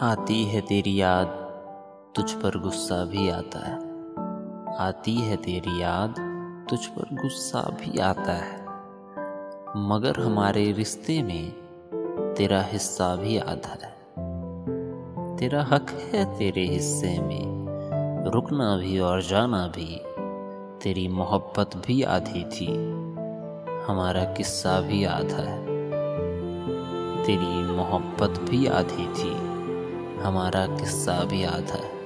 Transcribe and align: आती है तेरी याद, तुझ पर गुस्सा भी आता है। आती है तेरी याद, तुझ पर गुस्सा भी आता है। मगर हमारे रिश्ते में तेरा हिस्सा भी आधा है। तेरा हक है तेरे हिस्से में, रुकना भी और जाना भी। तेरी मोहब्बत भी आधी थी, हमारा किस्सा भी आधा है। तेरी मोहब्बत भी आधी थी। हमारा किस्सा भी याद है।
आती 0.00 0.44
है 0.44 0.60
तेरी 0.60 1.00
याद, 1.00 1.26
तुझ 2.16 2.32
पर 2.32 2.58
गुस्सा 2.58 3.04
भी 3.04 3.28
आता 3.28 3.58
है। 3.58 3.78
आती 4.76 5.14
है 5.14 5.36
तेरी 5.36 5.82
याद, 5.82 6.14
तुझ 6.70 6.86
पर 6.86 7.02
गुस्सा 7.22 7.60
भी 7.60 7.98
आता 7.98 8.32
है। 8.32 8.60
मगर 9.76 10.20
हमारे 10.20 10.72
रिश्ते 10.72 11.22
में 11.22 11.50
तेरा 12.34 12.62
हिस्सा 12.62 13.16
भी 13.16 13.38
आधा 13.38 13.78
है। 13.86 13.94
तेरा 15.36 15.62
हक 15.62 15.90
है 15.90 16.38
तेरे 16.38 16.66
हिस्से 16.66 17.18
में, 17.18 17.66
रुकना 18.30 18.76
भी 18.76 18.98
और 18.98 19.22
जाना 19.22 19.66
भी। 19.66 20.02
तेरी 20.82 21.08
मोहब्बत 21.08 21.70
भी 21.76 22.02
आधी 22.02 22.44
थी, 22.44 22.66
हमारा 23.88 24.24
किस्सा 24.24 24.80
भी 24.80 25.04
आधा 25.04 25.36
है। 25.36 25.64
तेरी 27.24 27.72
मोहब्बत 27.72 28.40
भी 28.50 28.66
आधी 28.66 29.06
थी। 29.06 29.33
हमारा 30.24 30.66
किस्सा 30.66 31.24
भी 31.24 31.44
याद 31.44 31.70
है। 31.70 32.03